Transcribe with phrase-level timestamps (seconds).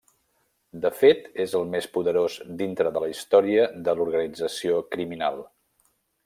[0.85, 5.39] De fet és el més poderós dintre de la història de l'organització criminal.